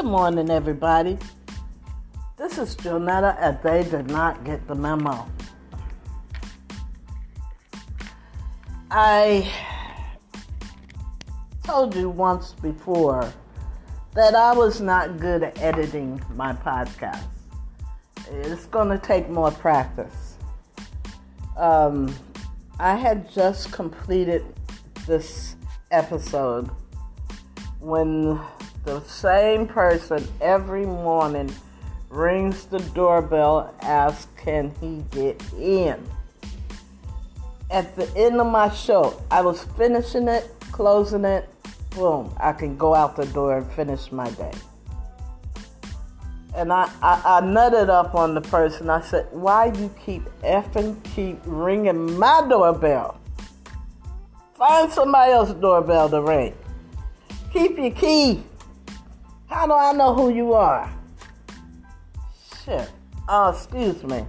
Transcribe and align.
Good 0.00 0.08
morning, 0.08 0.48
everybody. 0.48 1.18
This 2.38 2.56
is 2.56 2.74
Jonetta, 2.74 3.36
and 3.38 3.58
they 3.62 3.84
did 3.84 4.08
not 4.08 4.44
get 4.44 4.66
the 4.66 4.74
memo. 4.74 5.30
I 8.90 9.52
told 11.62 11.94
you 11.94 12.08
once 12.08 12.54
before 12.54 13.30
that 14.14 14.34
I 14.34 14.54
was 14.54 14.80
not 14.80 15.20
good 15.20 15.42
at 15.42 15.60
editing 15.60 16.18
my 16.34 16.54
podcast. 16.54 17.26
It's 18.30 18.64
going 18.64 18.88
to 18.88 18.98
take 18.98 19.28
more 19.28 19.50
practice. 19.50 20.36
Um, 21.58 22.10
I 22.78 22.96
had 22.96 23.30
just 23.30 23.70
completed 23.70 24.46
this 25.06 25.56
episode 25.90 26.70
when 27.80 28.40
the 28.84 29.00
same 29.02 29.66
person 29.66 30.26
every 30.40 30.86
morning 30.86 31.52
rings 32.08 32.64
the 32.64 32.80
doorbell, 32.80 33.74
asks, 33.80 34.28
Can 34.36 34.72
he 34.80 35.04
get 35.10 35.42
in? 35.54 36.02
At 37.70 37.94
the 37.94 38.10
end 38.16 38.40
of 38.40 38.48
my 38.48 38.68
show, 38.70 39.22
I 39.30 39.42
was 39.42 39.62
finishing 39.76 40.28
it, 40.28 40.50
closing 40.72 41.24
it, 41.24 41.48
boom, 41.90 42.34
I 42.38 42.52
can 42.52 42.76
go 42.76 42.94
out 42.94 43.16
the 43.16 43.26
door 43.26 43.58
and 43.58 43.72
finish 43.72 44.10
my 44.10 44.28
day. 44.30 44.52
And 46.56 46.72
I, 46.72 46.90
I, 47.00 47.38
I 47.38 47.40
nutted 47.42 47.88
up 47.88 48.14
on 48.16 48.34
the 48.34 48.40
person. 48.40 48.90
I 48.90 49.00
said, 49.02 49.28
Why 49.30 49.66
you 49.66 49.94
keep 50.04 50.24
effing 50.42 51.00
keep 51.14 51.38
ringing 51.44 52.18
my 52.18 52.44
doorbell? 52.48 53.20
Find 54.54 54.90
somebody 54.90 55.32
else's 55.32 55.54
doorbell 55.54 56.10
to 56.10 56.20
ring. 56.20 56.54
Keep 57.52 57.78
your 57.78 57.92
key. 57.92 58.42
How 59.50 59.66
do 59.66 59.72
I 59.72 59.92
know 59.92 60.14
who 60.14 60.32
you 60.32 60.52
are? 60.52 60.88
Shit. 62.64 62.88
Oh, 63.28 63.50
excuse 63.50 64.04
me. 64.04 64.24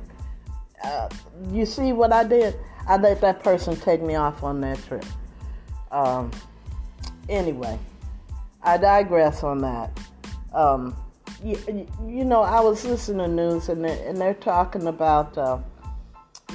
Uh, 0.84 1.10
you 1.52 1.68
see 1.68 1.94
what 1.94 2.12
I 2.12 2.24
did? 2.24 2.56
I 2.88 2.98
let 2.98 3.22
that 3.22 3.44
person 3.44 3.76
take 3.76 4.02
me 4.02 4.16
off 4.16 4.44
on 4.44 4.62
that 4.62 4.84
trip. 4.88 5.06
Um, 5.92 6.32
anyway, 7.30 7.78
I 8.64 8.78
digress 8.78 9.44
on 9.44 9.60
that. 9.60 9.96
Um, 10.54 10.96
you, 11.44 11.88
you, 12.08 12.26
know, 12.26 12.42
I 12.42 12.60
was 12.60 12.84
listening 12.84 13.28
to 13.28 13.28
news 13.28 13.70
and 13.70 13.86
they're, 13.86 14.10
and 14.10 14.20
they're 14.20 14.34
talking 14.34 14.88
about, 14.88 15.38
uh, 15.38 15.60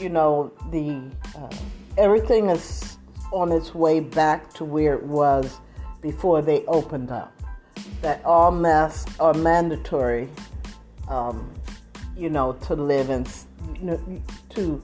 you 0.00 0.08
know, 0.08 0.52
the 0.72 1.08
uh, 1.38 1.54
everything 1.96 2.50
is 2.50 2.98
on 3.32 3.52
its 3.52 3.76
way 3.76 4.00
back 4.00 4.52
to 4.54 4.64
where 4.64 4.94
it 4.94 5.04
was 5.04 5.60
before 6.02 6.42
they 6.42 6.64
opened 6.66 7.12
up 7.12 7.35
that 8.06 8.24
all 8.24 8.52
masks 8.52 9.12
are 9.18 9.34
mandatory, 9.34 10.28
um, 11.08 11.52
you 12.16 12.30
know, 12.30 12.52
to 12.52 12.76
live 12.76 13.10
know, 13.82 14.22
to, 14.48 14.80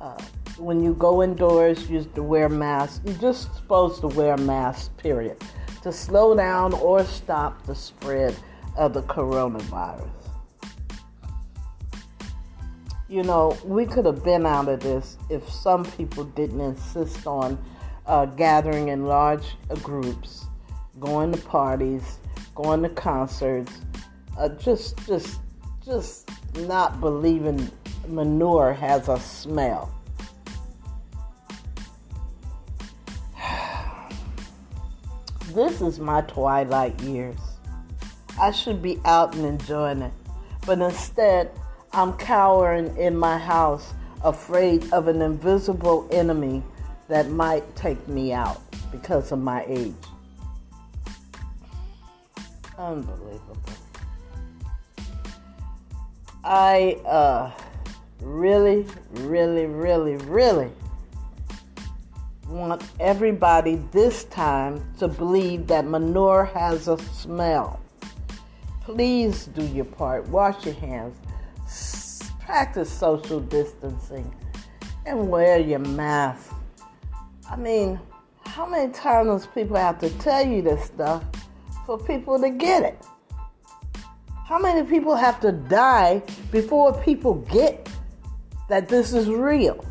uh, 0.00 0.20
when 0.58 0.82
you 0.82 0.92
go 0.94 1.22
indoors, 1.22 1.88
you 1.88 2.02
to 2.16 2.24
wear 2.24 2.48
masks. 2.48 3.00
You're 3.04 3.18
just 3.18 3.54
supposed 3.54 4.00
to 4.00 4.08
wear 4.08 4.36
masks, 4.36 4.90
period, 4.96 5.36
to 5.84 5.92
slow 5.92 6.34
down 6.34 6.72
or 6.72 7.04
stop 7.04 7.64
the 7.66 7.74
spread 7.76 8.34
of 8.76 8.94
the 8.94 9.02
coronavirus. 9.02 10.10
You 13.08 13.22
know, 13.22 13.56
we 13.64 13.86
could 13.86 14.06
have 14.06 14.24
been 14.24 14.44
out 14.44 14.66
of 14.66 14.80
this 14.80 15.18
if 15.30 15.48
some 15.48 15.84
people 15.84 16.24
didn't 16.24 16.60
insist 16.60 17.28
on 17.28 17.64
uh, 18.06 18.26
gathering 18.26 18.88
in 18.88 19.06
large 19.06 19.54
groups, 19.84 20.46
going 20.98 21.30
to 21.30 21.38
parties, 21.42 22.18
going 22.56 22.82
to 22.82 22.88
concerts, 22.88 23.80
uh, 24.36 24.48
just 24.48 24.98
just 25.06 25.38
just 25.84 26.28
not 26.56 27.00
believing 27.00 27.70
manure 28.08 28.72
has 28.72 29.08
a 29.08 29.20
smell. 29.20 29.94
this 35.52 35.80
is 35.80 36.00
my 36.00 36.22
twilight 36.22 37.00
years. 37.02 37.38
I 38.40 38.50
should 38.50 38.82
be 38.82 38.98
out 39.04 39.36
and 39.36 39.46
enjoying 39.46 40.02
it, 40.02 40.12
but 40.66 40.80
instead, 40.80 41.52
I'm 41.92 42.14
cowering 42.14 42.96
in 42.96 43.16
my 43.16 43.38
house, 43.38 43.94
afraid 44.24 44.92
of 44.92 45.06
an 45.08 45.22
invisible 45.22 46.08
enemy 46.10 46.62
that 47.08 47.30
might 47.30 47.76
take 47.76 48.08
me 48.08 48.32
out 48.32 48.60
because 48.90 49.30
of 49.32 49.38
my 49.38 49.64
age. 49.68 49.94
Unbelievable. 52.78 53.56
I 56.44 57.00
uh, 57.04 57.50
really, 58.20 58.86
really, 59.12 59.66
really, 59.66 60.16
really 60.16 60.70
want 62.48 62.82
everybody 63.00 63.76
this 63.92 64.24
time 64.24 64.82
to 64.98 65.08
believe 65.08 65.66
that 65.66 65.86
manure 65.86 66.44
has 66.44 66.88
a 66.88 66.98
smell. 66.98 67.80
Please 68.82 69.46
do 69.46 69.66
your 69.66 69.84
part. 69.84 70.28
Wash 70.28 70.64
your 70.64 70.74
hands. 70.74 71.16
Practice 72.38 72.90
social 72.90 73.40
distancing 73.40 74.32
and 75.04 75.28
wear 75.28 75.58
your 75.58 75.80
mask. 75.80 76.52
I 77.50 77.56
mean, 77.56 77.98
how 78.44 78.66
many 78.66 78.92
times 78.92 79.46
people 79.46 79.76
have 79.76 79.98
to 80.00 80.10
tell 80.18 80.46
you 80.46 80.62
this 80.62 80.84
stuff? 80.84 81.24
For 81.86 81.96
people 81.96 82.38
to 82.40 82.50
get 82.50 82.82
it. 82.82 82.98
How 84.44 84.58
many 84.58 84.86
people 84.86 85.14
have 85.14 85.40
to 85.40 85.52
die 85.52 86.22
before 86.50 86.92
people 87.02 87.34
get 87.50 87.88
that 88.68 88.88
this 88.88 89.12
is 89.12 89.28
real? 89.28 89.84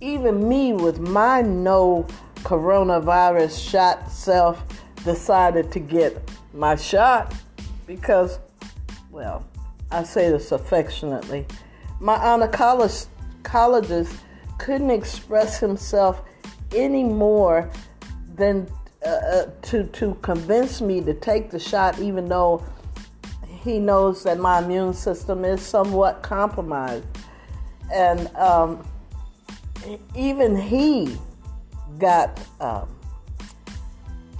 Even 0.00 0.48
me, 0.48 0.72
with 0.72 1.00
my 1.00 1.42
no 1.42 2.06
coronavirus 2.42 3.70
shot 3.70 4.10
self, 4.10 4.62
decided 5.04 5.72
to 5.72 5.80
get 5.80 6.16
my 6.52 6.76
shot 6.76 7.34
because, 7.86 8.38
well, 9.10 9.44
I 9.90 10.02
say 10.04 10.30
this 10.30 10.52
affectionately, 10.52 11.46
my 12.00 12.16
oncologist 12.18 13.08
couldn't 14.58 14.90
express 14.90 15.58
himself 15.58 16.22
any 16.74 17.04
more 17.04 17.70
than 18.36 18.68
uh, 19.04 19.08
uh, 19.08 19.50
to 19.62 19.84
to 19.84 20.14
convince 20.22 20.80
me 20.80 21.00
to 21.00 21.14
take 21.14 21.50
the 21.50 21.58
shot, 21.58 21.98
even 21.98 22.28
though 22.28 22.64
he 23.62 23.78
knows 23.78 24.22
that 24.24 24.38
my 24.38 24.62
immune 24.62 24.92
system 24.92 25.44
is 25.44 25.60
somewhat 25.60 26.22
compromised, 26.22 27.06
and 27.92 28.34
um, 28.36 28.86
even 30.14 30.56
he 30.56 31.16
got 31.98 32.40
um, 32.60 32.88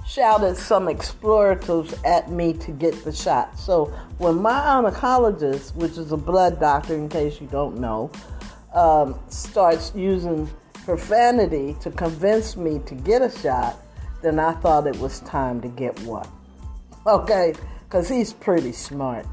shouted 0.07 0.55
some 0.55 0.87
exploratives 0.87 1.93
at 2.03 2.31
me 2.31 2.53
to 2.53 2.71
get 2.71 3.03
the 3.03 3.11
shot. 3.11 3.59
So 3.59 3.85
when 4.17 4.41
my 4.41 4.59
oncologist, 4.59 5.75
which 5.75 5.97
is 5.97 6.11
a 6.11 6.17
blood 6.17 6.59
doctor, 6.59 6.95
in 6.95 7.09
case 7.09 7.41
you 7.41 7.47
don't 7.47 7.77
know, 7.79 8.11
um, 8.73 9.19
starts 9.29 9.91
using 9.95 10.49
profanity 10.85 11.75
to 11.81 11.91
convince 11.91 12.55
me 12.55 12.79
to 12.85 12.95
get 12.95 13.21
a 13.21 13.29
shot, 13.39 13.77
then 14.25 14.39
I 14.39 14.53
thought 14.53 14.87
it 14.87 14.97
was 14.97 15.19
time 15.21 15.61
to 15.61 15.67
get 15.67 15.99
one. 16.01 16.27
Okay? 17.07 17.53
Because 17.83 18.09
he's 18.09 18.33
pretty 18.33 18.71
smart. 18.71 19.27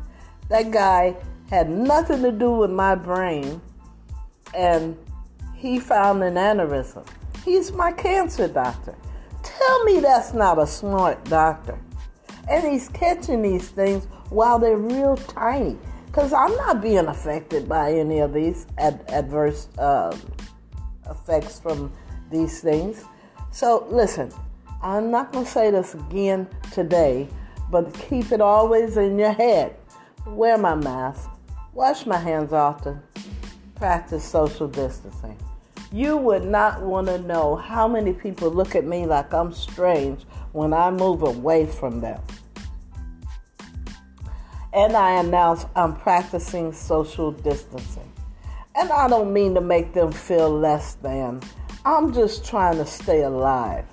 That 0.50 0.70
guy 0.70 1.16
had 1.49 1.70
nothing 1.70 2.20
to 2.20 2.31
do 2.31 2.50
with 2.50 2.70
my 2.70 2.94
brain, 2.94 3.62
and 4.52 4.94
he 5.55 5.81
found 5.81 6.22
an 6.22 6.34
aneurysm. 6.34 7.06
He's 7.46 7.72
my 7.72 7.93
cancer 7.93 8.46
doctor. 8.46 8.94
Tell 9.43 9.84
me 9.84 10.00
that's 10.00 10.34
not 10.34 10.58
a 10.58 10.66
smart 10.66 11.25
doctor. 11.25 11.78
And 12.50 12.70
he's 12.70 12.90
catching 12.90 13.40
these 13.40 13.70
things 13.70 14.05
while 14.28 14.58
they're 14.58 14.76
real 14.76 15.16
tiny. 15.16 15.78
Because 16.06 16.34
I'm 16.34 16.55
not 16.56 16.82
being 16.82 17.06
affected 17.06 17.66
by 17.66 17.93
any 17.93 18.19
of 18.19 18.34
these 18.34 18.66
ad- 18.76 19.02
adverse 19.08 19.69
uh, 19.78 20.14
effects 21.08 21.58
from 21.58 21.90
these 22.31 22.61
things. 22.61 23.05
So, 23.50 23.87
listen, 23.90 24.31
I'm 24.82 25.12
not 25.12 25.32
going 25.32 25.44
to 25.44 25.50
say 25.50 25.70
this 25.70 25.94
again 25.94 26.49
today, 26.73 27.29
but 27.70 27.94
keep 27.94 28.32
it 28.32 28.40
always 28.40 28.96
in 28.96 29.17
your 29.17 29.32
head. 29.32 29.76
Wear 30.26 30.58
my 30.58 30.75
mask, 30.75 31.31
wash 31.73 32.05
my 32.05 32.17
hands 32.17 32.52
often, 32.52 33.00
practice 33.76 34.25
social 34.25 34.67
distancing. 34.67 35.38
You 35.93 36.17
would 36.17 36.44
not 36.44 36.82
want 36.82 37.06
to 37.08 37.19
know 37.19 37.55
how 37.55 37.87
many 37.87 38.12
people 38.12 38.50
look 38.50 38.75
at 38.75 38.84
me 38.84 39.06
like 39.06 39.32
I'm 39.32 39.52
strange 39.52 40.25
when 40.50 40.73
I 40.73 40.90
move 40.90 41.23
away 41.23 41.67
from 41.67 42.00
them. 42.00 42.20
And 44.73 44.96
I 44.96 45.20
announce 45.20 45.64
I'm 45.76 45.94
practicing 45.94 46.73
social 46.73 47.31
distancing. 47.31 48.11
And 48.75 48.90
I 48.90 49.06
don't 49.06 49.32
mean 49.32 49.55
to 49.55 49.61
make 49.61 49.93
them 49.93 50.11
feel 50.11 50.50
less 50.50 50.94
than. 50.94 51.40
I'm 51.85 52.12
just 52.12 52.44
trying 52.44 52.78
to 52.78 52.87
stay 52.87 53.23
alive. 53.23 53.85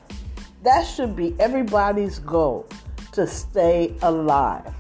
That 0.70 0.84
should 0.84 1.16
be 1.16 1.36
everybody's 1.40 2.20
goal 2.20 2.70
to 3.12 3.26
stay 3.26 3.96
alive. 4.04 4.72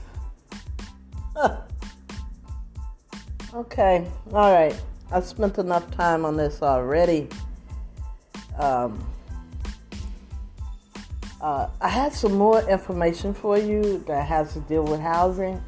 okay, 3.56 4.08
all 4.32 4.54
right. 4.54 4.80
I 5.12 5.20
spent 5.22 5.58
enough 5.58 5.90
time 5.90 6.26
on 6.26 6.38
this 6.38 6.62
already. 6.62 7.28
Um, 8.60 9.04
uh, 11.42 11.70
I 11.82 11.90
had 11.90 12.14
some 12.14 12.36
more 12.36 12.62
information 12.70 13.34
for 13.34 13.58
you 13.58 14.04
that 14.06 14.28
has 14.28 14.54
to 14.54 14.60
deal 14.60 14.84
with 14.84 15.00
housing 15.00 15.60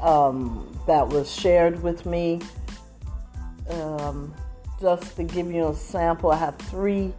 um, 0.00 0.74
that 0.86 1.06
was 1.06 1.30
shared 1.30 1.82
with 1.82 2.06
me. 2.06 2.40
Um, 3.68 4.34
just 4.80 5.14
to 5.16 5.24
give 5.24 5.52
you 5.52 5.68
a 5.68 5.74
sample, 5.74 6.30
I 6.30 6.38
have 6.38 6.56
three 6.56 7.12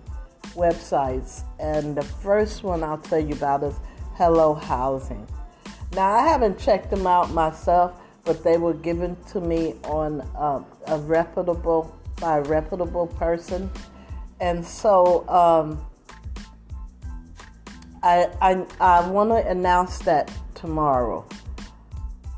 websites, 0.54 1.44
and 1.60 1.96
the 1.96 2.04
first 2.04 2.64
one 2.64 2.84
I'll 2.84 2.98
tell 2.98 3.20
you 3.20 3.36
about 3.36 3.64
is 3.64 3.76
Hello 4.16 4.54
Housing. 4.54 5.28
Now, 5.94 6.12
I 6.14 6.28
haven't 6.28 6.58
checked 6.60 6.90
them 6.90 7.06
out 7.06 7.32
myself, 7.32 8.00
but 8.26 8.44
they 8.44 8.58
were 8.58 8.74
given 8.74 9.16
to 9.32 9.42
me 9.42 9.76
on 9.84 10.22
uh, 10.36 10.64
a 10.88 10.98
reputable 11.00 11.96
by 12.20 12.38
a 12.38 12.42
reputable 12.44 13.08
person, 13.08 13.70
and 14.40 14.66
so 14.66 15.28
um, 15.28 15.84
I 18.02 18.30
I, 18.42 18.66
I 18.80 19.10
want 19.10 19.30
to 19.32 19.48
announce 19.48 20.00
that 20.00 20.32
tomorrow. 20.56 21.28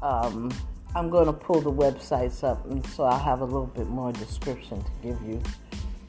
Um, 0.02 0.52
I'm 0.96 1.10
going 1.10 1.26
to 1.26 1.34
pull 1.34 1.60
the 1.60 1.72
websites 1.72 2.44
up, 2.44 2.66
and 2.70 2.86
so 2.88 3.06
I 3.06 3.18
have 3.18 3.42
a 3.42 3.46
little 3.46 3.68
bit 3.68 3.88
more 3.88 4.14
description 4.14 4.82
to 4.82 4.92
give 5.04 5.22
you. 5.22 5.42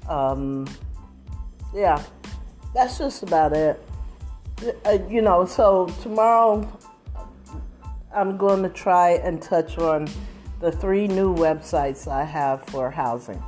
Um, 0.08 0.66
yeah, 1.74 2.02
that's 2.74 2.98
just 2.98 3.22
about 3.22 3.52
it. 3.52 3.82
Uh, 4.84 4.98
you 5.08 5.20
know, 5.20 5.44
so 5.44 5.86
tomorrow 6.02 6.66
I'm 8.14 8.36
going 8.36 8.62
to 8.62 8.70
try 8.70 9.12
and 9.12 9.40
touch 9.40 9.76
on 9.78 10.08
the 10.60 10.72
three 10.72 11.06
new 11.06 11.34
websites 11.34 12.08
I 12.10 12.24
have 12.24 12.64
for 12.66 12.90
housing. 12.90 13.42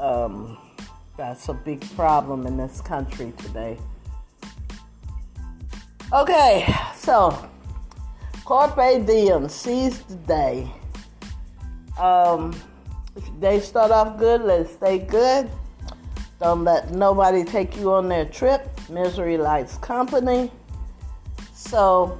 Um, 0.00 0.58
that's 1.16 1.48
a 1.48 1.54
big 1.54 1.80
problem 1.96 2.46
in 2.46 2.56
this 2.56 2.80
country 2.80 3.32
today. 3.38 3.78
Okay, 6.12 6.72
so 6.94 7.48
Carpe 8.44 9.04
Diem, 9.04 9.48
seize 9.48 9.98
the 10.02 10.14
day. 10.14 10.70
Um, 11.98 12.54
if 13.16 13.24
they 13.40 13.58
start 13.58 13.90
off 13.90 14.18
good, 14.18 14.42
let's 14.42 14.72
stay 14.74 14.98
good. 14.98 15.50
Don't 16.40 16.64
let 16.64 16.90
nobody 16.90 17.44
take 17.44 17.76
you 17.76 17.92
on 17.92 18.08
their 18.08 18.26
trip. 18.26 18.68
Misery 18.90 19.38
likes 19.38 19.78
company. 19.78 20.50
So, 21.54 22.18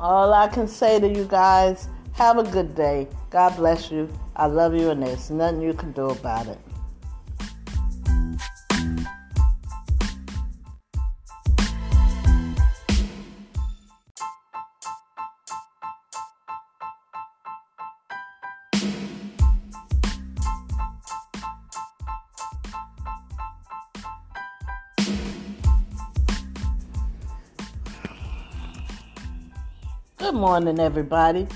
all 0.00 0.34
I 0.34 0.48
can 0.48 0.66
say 0.66 0.98
to 0.98 1.08
you 1.08 1.24
guys, 1.24 1.88
have 2.14 2.38
a 2.38 2.42
good 2.42 2.74
day. 2.74 3.08
God 3.30 3.56
bless 3.56 3.90
you. 3.90 4.08
I 4.36 4.46
love 4.46 4.74
you, 4.74 4.90
and 4.90 5.02
there's 5.02 5.30
nothing 5.30 5.62
you 5.62 5.74
can 5.74 5.92
do 5.92 6.06
about 6.10 6.48
it. 6.48 6.58
Good 30.24 30.36
morning, 30.36 30.80
everybody. 30.80 31.46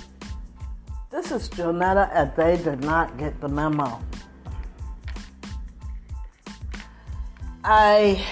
This 1.10 1.32
is 1.32 1.48
Jonetta, 1.48 2.10
and 2.12 2.30
they 2.36 2.62
did 2.62 2.84
not 2.84 3.16
get 3.16 3.40
the 3.40 3.48
memo. 3.48 3.98
I 7.64 8.22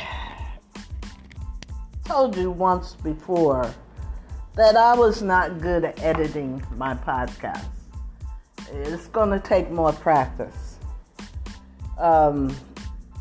told 2.04 2.36
you 2.36 2.50
once 2.50 2.96
before 2.96 3.74
that 4.56 4.76
I 4.76 4.94
was 4.94 5.22
not 5.22 5.62
good 5.62 5.84
at 5.84 6.02
editing 6.02 6.62
my 6.76 6.92
podcast. 6.92 7.64
It's 8.72 9.06
going 9.06 9.30
to 9.30 9.40
take 9.40 9.70
more 9.70 9.94
practice. 9.94 10.76
Um, 11.96 12.54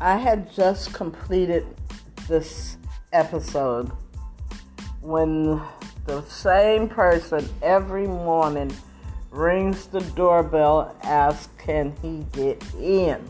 I 0.02 0.18
had 0.18 0.52
just 0.52 0.92
completed 0.92 1.66
this 2.28 2.76
episode 3.14 3.90
when 5.00 5.62
the 6.06 6.22
same 6.22 6.88
person 6.88 7.48
every 7.62 8.06
morning 8.06 8.72
rings 9.30 9.86
the 9.86 10.00
doorbell, 10.00 10.96
asks, 11.02 11.48
Can 11.58 11.94
he 12.00 12.24
get 12.32 12.62
in? 12.74 13.22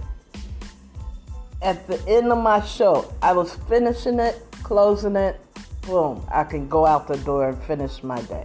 At 1.63 1.87
the 1.87 2.01
end 2.07 2.31
of 2.31 2.39
my 2.39 2.61
show, 2.61 3.13
I 3.23 3.33
was 3.33 3.55
finishing 3.69 4.21
it, 4.21 4.45
closing 4.63 5.17
it, 5.17 5.41
boom, 5.83 6.25
I 6.31 6.45
can 6.45 6.69
go 6.69 6.87
out 6.87 7.09
the 7.09 7.17
door 7.19 7.49
and 7.49 7.63
finish 7.63 8.03
my 8.03 8.21
day. 8.23 8.45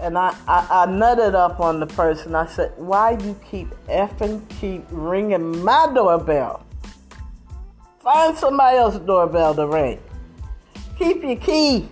And 0.00 0.16
I, 0.16 0.34
I, 0.48 0.66
I 0.70 0.86
nutted 0.86 1.34
up 1.34 1.60
on 1.60 1.78
the 1.78 1.86
person. 1.86 2.34
I 2.34 2.46
said, 2.46 2.72
Why 2.76 3.18
you 3.22 3.38
keep 3.50 3.68
effing 3.86 4.48
keep 4.60 4.84
ringing 4.90 5.62
my 5.62 5.90
doorbell? 5.94 6.64
Find 8.00 8.36
somebody 8.36 8.78
else's 8.78 9.00
doorbell 9.00 9.54
to 9.56 9.66
ring. 9.66 10.00
Keep 10.98 11.22
your 11.22 11.36
key. 11.36 11.88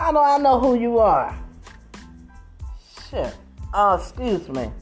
How 0.00 0.12
do 0.12 0.18
I 0.18 0.38
know 0.38 0.58
who 0.58 0.80
you 0.80 0.98
are? 0.98 1.38
Shit. 3.10 3.36
Oh, 3.74 3.96
excuse 3.96 4.48
me. 4.48 4.72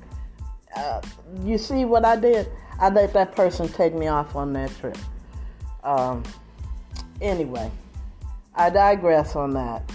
Uh, 0.76 1.00
you 1.42 1.58
see 1.58 1.84
what 1.84 2.04
I 2.04 2.14
did? 2.14 2.48
I 2.78 2.88
let 2.90 3.14
that 3.14 3.34
person 3.34 3.66
take 3.66 3.94
me 3.94 4.06
off 4.06 4.36
on 4.36 4.52
that 4.52 4.70
trip. 4.78 4.96
Um, 5.82 6.22
anyway, 7.20 7.68
I 8.54 8.70
digress 8.70 9.34
on 9.34 9.54
that. 9.54 9.90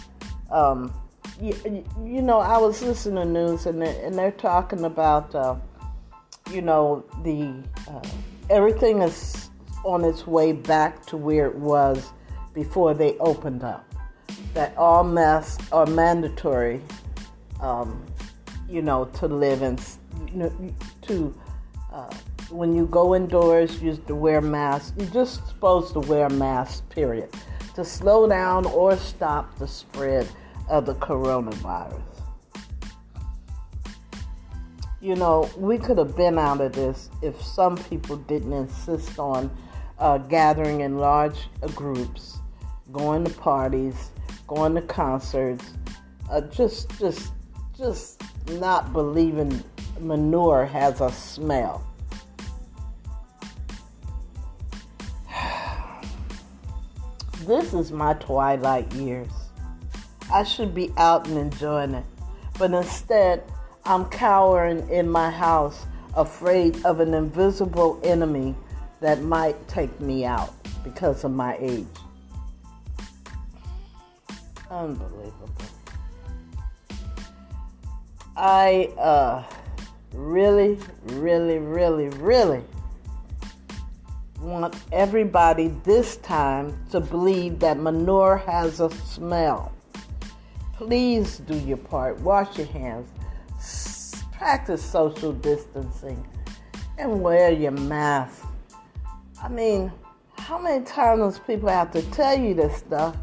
Um, 0.52 0.94
you, 1.42 1.56
you, 2.04 2.22
know, 2.22 2.40
I 2.40 2.58
was 2.58 2.82
listening 2.82 3.24
to 3.24 3.26
news 3.26 3.66
and 3.66 3.82
they're, 3.82 4.06
and 4.06 4.16
they're 4.16 4.30
talking 4.30 4.84
about, 4.84 5.34
uh, 5.34 5.56
you 6.52 6.62
know, 6.62 7.06
the 7.24 7.64
uh, 7.90 8.02
everything 8.50 9.02
is 9.02 9.50
on 9.86 10.04
its 10.04 10.28
way 10.28 10.52
back 10.52 11.06
to 11.06 11.16
where 11.16 11.48
it 11.48 11.56
was 11.56 12.12
before 12.54 12.94
they 12.94 13.18
opened 13.20 13.64
up 13.64 13.93
that 14.54 14.76
all 14.78 15.04
masks 15.04 15.72
are 15.72 15.86
mandatory, 15.86 16.82
um, 17.60 18.06
you 18.70 18.82
know, 18.82 19.06
to 19.06 19.28
live 19.28 19.62
in, 19.62 19.78
you 20.28 20.36
know, 20.36 20.74
to, 21.04 21.36
uh, 21.92 22.14
when 22.50 22.76
you 22.76 22.86
go 22.88 23.16
indoors, 23.16 23.82
you 23.82 23.96
to 24.08 24.16
wear 24.16 24.42
masks. 24.42 24.94
You're 24.98 25.10
just 25.10 25.48
supposed 25.48 25.94
to 25.94 26.00
wear 26.02 26.30
masks, 26.30 26.82
period, 26.90 27.30
to 27.76 27.84
slow 27.84 28.28
down 28.28 28.66
or 28.66 28.96
stop 28.96 29.58
the 29.58 29.68
spread 29.68 30.28
of 30.70 30.86
the 30.86 30.96
coronavirus. 30.96 32.02
You 35.02 35.16
know, 35.16 35.50
we 35.58 35.78
could 35.78 35.98
have 35.98 36.16
been 36.16 36.38
out 36.38 36.62
of 36.62 36.72
this 36.72 37.10
if 37.22 37.42
some 37.42 37.76
people 37.76 38.16
didn't 38.16 38.54
insist 38.54 39.20
on 39.20 39.52
uh, 40.00 40.18
gathering 40.18 40.82
in 40.82 40.98
large 40.98 41.50
groups, 41.76 42.38
going 42.92 43.26
to 43.26 43.32
parties, 43.32 44.12
going 44.48 44.76
to 44.76 44.82
concerts, 44.82 45.74
uh, 46.30 46.42
just 46.42 46.90
just 47.00 47.32
just 47.78 48.22
not 48.52 48.92
believing 48.94 49.64
manure 50.00 50.66
has 50.66 51.02
a 51.02 51.12
smell. 51.12 51.86
this 57.46 57.74
is 57.74 57.92
my 57.92 58.14
twilight 58.16 58.92
years. 58.94 59.30
I 60.32 60.44
should 60.44 60.74
be 60.74 60.92
out 60.98 61.28
and 61.28 61.38
enjoying 61.38 61.94
it, 61.94 62.06
but 62.58 62.72
instead, 62.72 63.44
I'm 63.86 64.06
cowering 64.06 64.90
in 64.90 65.10
my 65.10 65.30
house, 65.30 65.86
afraid 66.16 66.84
of 66.86 67.02
an 67.02 67.14
invisible 67.14 68.00
enemy 68.04 68.56
that 69.02 69.22
might 69.22 69.68
take 69.68 70.00
me 70.00 70.26
out 70.26 70.54
because 70.84 71.26
of 71.26 71.32
my 71.32 71.58
age. 71.60 71.86
Unbelievable. 74.74 75.50
I 78.36 78.92
uh, 78.98 79.44
really, 80.14 80.80
really, 81.04 81.60
really, 81.60 82.10
really 82.10 82.64
want 84.42 84.76
everybody 84.92 85.68
this 85.84 86.18
time 86.18 86.76
to 86.90 87.00
believe 87.00 87.60
that 87.60 87.78
manure 87.78 88.38
has 88.38 88.80
a 88.80 88.90
smell. 88.90 89.72
Please 90.74 91.38
do 91.38 91.56
your 91.56 91.78
part. 91.78 92.20
Wash 92.22 92.58
your 92.58 92.68
hands. 92.68 93.08
Practice 94.32 94.84
social 94.84 95.34
distancing 95.34 96.28
and 96.98 97.22
wear 97.22 97.52
your 97.52 97.72
mask. 97.72 98.44
I 99.42 99.50
mean, 99.50 99.92
how 100.36 100.58
many 100.58 100.84
times 100.84 101.38
people 101.46 101.70
have 101.70 101.92
to 101.92 102.02
tell 102.10 102.38
you 102.38 102.56
this 102.56 102.78
stuff 102.78 103.16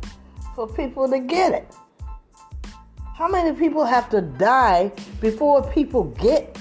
for 0.55 0.67
people 0.67 1.09
to 1.09 1.19
get 1.19 1.53
it? 1.53 1.75
How 3.15 3.29
many 3.29 3.57
people 3.59 3.85
have 3.85 4.09
to 4.11 4.23
die 4.23 4.93
before 5.21 5.63
people 5.73 6.05
get 6.05 6.59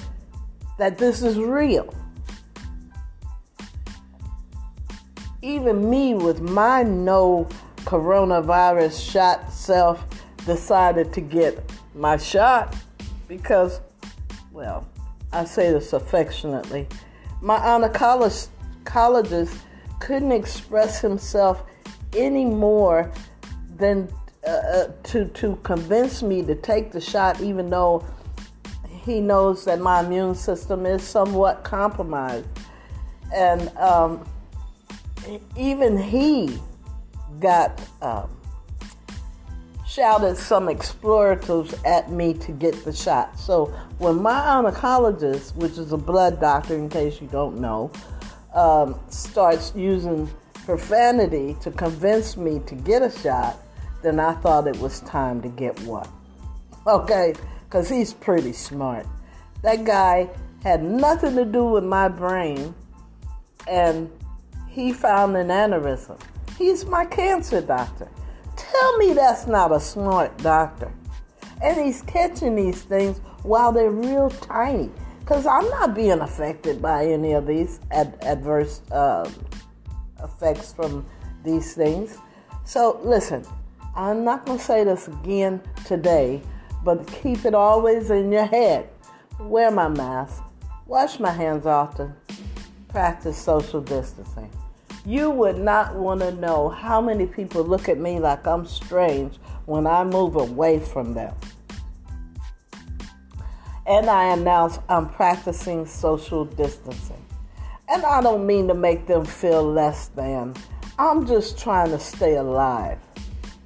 that 0.78 0.98
this 0.98 1.22
is 1.22 1.38
real? 1.38 1.94
Even 5.42 5.88
me, 5.88 6.14
with 6.14 6.40
my 6.42 6.82
no 6.82 7.48
coronavirus 7.84 9.10
shot 9.10 9.50
self, 9.50 10.04
decided 10.44 11.12
to 11.14 11.20
get 11.20 11.58
my 11.94 12.16
shot 12.16 12.76
because, 13.26 13.80
well, 14.52 14.86
I 15.32 15.44
say 15.44 15.72
this 15.72 15.92
affectionately, 15.92 16.86
my 17.40 17.58
oncologist 17.58 18.48
couldn't 19.98 20.32
express 20.32 21.00
himself 21.00 21.62
any 22.16 22.44
more 22.44 23.10
than 23.80 24.08
uh, 24.46 24.50
uh, 24.50 24.88
to 25.02 25.26
to 25.26 25.56
convince 25.62 26.22
me 26.22 26.42
to 26.42 26.54
take 26.54 26.92
the 26.92 27.00
shot, 27.00 27.40
even 27.40 27.68
though 27.68 28.04
he 29.02 29.20
knows 29.20 29.64
that 29.64 29.80
my 29.80 30.00
immune 30.00 30.34
system 30.34 30.86
is 30.86 31.02
somewhat 31.02 31.64
compromised, 31.64 32.46
and 33.34 33.68
um, 33.76 34.24
even 35.56 35.98
he 35.98 36.58
got 37.38 37.80
um, 38.00 38.30
shouted 39.86 40.36
some 40.36 40.68
exploratives 40.68 41.74
at 41.84 42.10
me 42.10 42.32
to 42.32 42.52
get 42.52 42.84
the 42.84 42.92
shot. 42.92 43.38
So 43.38 43.66
when 43.98 44.22
my 44.22 44.40
oncologist, 44.40 45.56
which 45.56 45.78
is 45.78 45.92
a 45.92 45.98
blood 45.98 46.40
doctor, 46.40 46.76
in 46.76 46.88
case 46.88 47.20
you 47.20 47.26
don't 47.26 47.60
know, 47.60 47.90
um, 48.54 48.98
starts 49.08 49.72
using 49.74 50.30
profanity 50.64 51.56
to 51.60 51.70
convince 51.70 52.36
me 52.36 52.60
to 52.66 52.74
get 52.74 53.02
a 53.02 53.10
shot 53.10 53.58
then 54.02 54.20
I 54.20 54.34
thought 54.34 54.66
it 54.66 54.78
was 54.78 55.00
time 55.00 55.42
to 55.42 55.48
get 55.48 55.78
one. 55.80 56.08
Okay? 56.86 57.34
Because 57.64 57.88
he's 57.88 58.12
pretty 58.14 58.52
smart. 58.52 59.06
That 59.62 59.84
guy 59.84 60.28
had 60.62 60.82
nothing 60.82 61.36
to 61.36 61.44
do 61.44 61.64
with 61.64 61.84
my 61.84 62.08
brain, 62.08 62.74
and 63.68 64.10
he 64.68 64.92
found 64.92 65.36
an 65.36 65.48
aneurysm. 65.48 66.20
He's 66.58 66.84
my 66.84 67.04
cancer 67.04 67.60
doctor. 67.60 68.08
Tell 68.56 68.96
me 68.98 69.12
that's 69.12 69.46
not 69.46 69.72
a 69.72 69.80
smart 69.80 70.36
doctor. 70.38 70.92
And 71.62 71.78
he's 71.78 72.02
catching 72.02 72.56
these 72.56 72.82
things 72.82 73.18
while 73.42 73.72
they're 73.72 73.90
real 73.90 74.30
tiny. 74.30 74.90
Because 75.20 75.46
I'm 75.46 75.68
not 75.68 75.94
being 75.94 76.20
affected 76.20 76.82
by 76.82 77.06
any 77.06 77.32
of 77.32 77.46
these 77.46 77.80
ad- 77.90 78.18
adverse 78.22 78.80
uh, 78.90 79.30
effects 80.22 80.72
from 80.72 81.06
these 81.44 81.74
things. 81.74 82.18
So, 82.64 83.00
listen, 83.02 83.44
I'm 84.00 84.24
not 84.24 84.46
going 84.46 84.56
to 84.56 84.64
say 84.64 84.82
this 84.82 85.08
again 85.08 85.60
today, 85.84 86.40
but 86.82 87.06
keep 87.06 87.44
it 87.44 87.54
always 87.54 88.08
in 88.08 88.32
your 88.32 88.46
head. 88.46 88.88
Wear 89.38 89.70
my 89.70 89.88
mask, 89.88 90.42
wash 90.86 91.20
my 91.20 91.30
hands 91.30 91.66
often, 91.66 92.14
practice 92.88 93.36
social 93.36 93.82
distancing. 93.82 94.50
You 95.04 95.28
would 95.28 95.58
not 95.58 95.96
want 95.96 96.20
to 96.20 96.32
know 96.32 96.70
how 96.70 97.02
many 97.02 97.26
people 97.26 97.62
look 97.62 97.90
at 97.90 97.98
me 97.98 98.18
like 98.20 98.46
I'm 98.46 98.64
strange 98.64 99.36
when 99.66 99.86
I 99.86 100.02
move 100.04 100.36
away 100.36 100.78
from 100.78 101.12
them. 101.12 101.34
And 103.86 104.08
I 104.08 104.32
announce 104.32 104.78
I'm 104.88 105.10
practicing 105.10 105.84
social 105.84 106.46
distancing. 106.46 107.22
And 107.86 108.02
I 108.06 108.22
don't 108.22 108.46
mean 108.46 108.66
to 108.68 108.74
make 108.74 109.06
them 109.06 109.26
feel 109.26 109.62
less 109.62 110.08
than. 110.08 110.54
I'm 110.98 111.26
just 111.26 111.58
trying 111.58 111.90
to 111.90 111.98
stay 111.98 112.36
alive. 112.36 112.98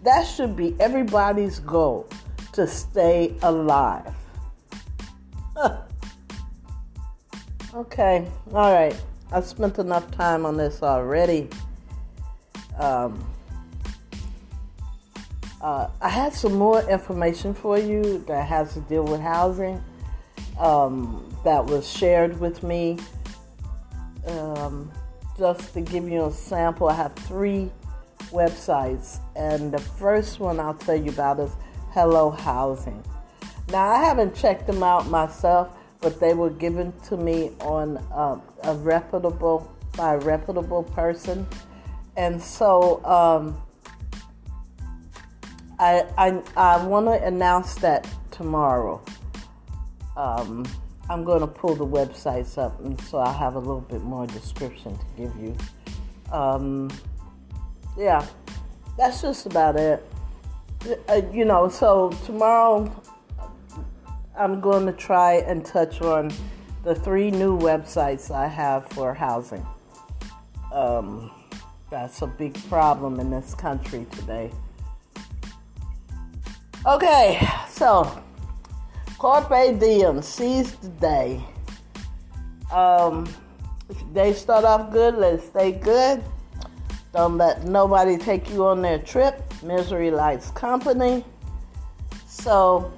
That 0.04 0.24
should 0.24 0.54
be 0.54 0.76
everybody's 0.80 1.60
goal 1.60 2.06
to 2.52 2.66
stay 2.66 3.34
alive. 3.42 4.14
okay, 7.74 8.28
all 8.52 8.72
right. 8.74 8.94
I've 9.32 9.46
spent 9.46 9.78
enough 9.78 10.10
time 10.10 10.44
on 10.44 10.58
this 10.58 10.82
already. 10.82 11.48
Um, 12.78 13.24
uh, 15.62 15.88
I 16.02 16.10
had 16.10 16.34
some 16.34 16.52
more 16.52 16.82
information 16.90 17.54
for 17.54 17.78
you 17.78 18.22
that 18.28 18.46
has 18.46 18.74
to 18.74 18.80
deal 18.80 19.04
with 19.04 19.22
housing 19.22 19.82
um, 20.60 21.34
that 21.44 21.64
was 21.64 21.90
shared 21.90 22.38
with 22.38 22.62
me. 22.62 22.98
Um, 24.26 24.92
just 25.38 25.72
to 25.72 25.80
give 25.80 26.06
you 26.06 26.26
a 26.26 26.30
sample, 26.30 26.90
I 26.90 26.94
have 26.94 27.14
three 27.14 27.70
websites, 28.34 29.20
and 29.36 29.72
the 29.72 29.78
first 29.78 30.40
one 30.40 30.58
I'll 30.60 30.74
tell 30.74 30.96
you 30.96 31.10
about 31.10 31.40
is 31.40 31.52
Hello 31.92 32.30
Housing. 32.30 33.02
Now, 33.70 33.86
I 33.86 34.04
haven't 34.04 34.34
checked 34.34 34.66
them 34.66 34.82
out 34.82 35.06
myself, 35.06 35.74
but 36.00 36.20
they 36.20 36.34
were 36.34 36.50
given 36.50 36.92
to 37.08 37.16
me 37.16 37.52
on 37.60 37.96
uh, 38.12 38.38
a 38.64 38.74
reputable 38.74 39.70
by 39.96 40.14
a 40.14 40.18
reputable 40.18 40.82
person, 40.82 41.46
and 42.16 42.42
so 42.42 43.02
um, 43.04 43.62
I 45.78 46.04
I, 46.18 46.42
I 46.56 46.84
want 46.84 47.06
to 47.06 47.24
announce 47.24 47.76
that 47.76 48.06
tomorrow. 48.30 49.00
Um, 50.16 50.66
I'm 51.08 51.22
going 51.24 51.40
to 51.40 51.46
pull 51.46 51.74
the 51.74 51.86
websites 51.86 52.58
up, 52.58 52.80
and 52.80 53.00
so 53.02 53.18
I'll 53.18 53.32
have 53.32 53.54
a 53.54 53.58
little 53.58 53.80
bit 53.80 54.02
more 54.02 54.26
description 54.26 54.98
to 54.98 55.04
give 55.16 55.36
you. 55.36 55.56
Um, 56.32 56.90
yeah, 57.96 58.26
that's 58.96 59.22
just 59.22 59.46
about 59.46 59.76
it. 59.76 60.06
Uh, 61.08 61.22
you 61.32 61.44
know, 61.44 61.68
so 61.68 62.10
tomorrow 62.26 62.90
I'm 64.38 64.60
going 64.60 64.86
to 64.86 64.92
try 64.92 65.36
and 65.36 65.64
touch 65.64 66.00
on 66.00 66.32
the 66.82 66.94
three 66.94 67.30
new 67.30 67.58
websites 67.58 68.30
I 68.30 68.46
have 68.46 68.88
for 68.90 69.14
housing. 69.14 69.66
Um, 70.72 71.30
that's 71.90 72.22
a 72.22 72.26
big 72.26 72.54
problem 72.68 73.20
in 73.20 73.30
this 73.30 73.54
country 73.54 74.06
today. 74.10 74.50
Okay, 76.86 77.48
so 77.70 78.22
Carpe 79.18 79.78
Diem, 79.78 80.20
seize 80.20 80.72
the 80.72 80.88
day. 80.88 81.44
Um, 82.70 83.32
if 83.88 84.02
they 84.12 84.34
start 84.34 84.64
off 84.64 84.92
good, 84.92 85.14
let's 85.14 85.46
stay 85.46 85.72
good. 85.72 86.22
Don't 87.14 87.38
let 87.38 87.62
nobody 87.62 88.18
take 88.18 88.50
you 88.50 88.66
on 88.66 88.82
their 88.82 88.98
trip. 88.98 89.40
Misery 89.62 90.10
likes 90.10 90.50
company. 90.50 91.24
So, 92.26 92.92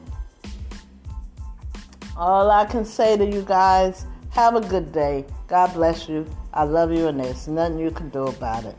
all 2.16 2.50
I 2.50 2.64
can 2.64 2.86
say 2.86 3.18
to 3.18 3.26
you 3.26 3.42
guys, 3.42 4.06
have 4.30 4.54
a 4.54 4.62
good 4.62 4.90
day. 4.90 5.26
God 5.48 5.74
bless 5.74 6.08
you. 6.08 6.26
I 6.54 6.64
love 6.64 6.92
you, 6.92 7.08
and 7.08 7.20
there's 7.20 7.46
nothing 7.46 7.78
you 7.78 7.90
can 7.90 8.08
do 8.08 8.22
about 8.22 8.64
it. 8.64 8.76